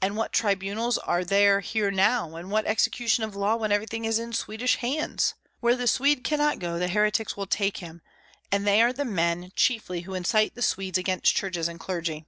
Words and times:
And 0.00 0.16
what 0.16 0.32
tribunals 0.32 0.96
are 0.96 1.24
there 1.26 1.60
here 1.60 1.90
now, 1.90 2.36
and 2.36 2.50
what 2.50 2.64
execution 2.64 3.22
of 3.22 3.36
law 3.36 3.54
when 3.56 3.70
everything 3.70 4.06
is 4.06 4.18
in 4.18 4.32
Swedish 4.32 4.76
hands? 4.76 5.34
Where 5.60 5.76
the 5.76 5.86
Swede 5.86 6.24
cannot 6.24 6.58
go 6.58 6.78
the 6.78 6.88
heretics 6.88 7.36
will 7.36 7.44
take 7.46 7.76
him, 7.76 8.00
and 8.50 8.66
they 8.66 8.80
are 8.80 8.94
the 8.94 9.04
men 9.04 9.52
chiefly 9.54 10.00
who 10.08 10.14
incite 10.14 10.54
the 10.54 10.62
Swedes 10.62 10.96
against 10.96 11.36
churches 11.36 11.68
and 11.68 11.78
clergy. 11.78 12.24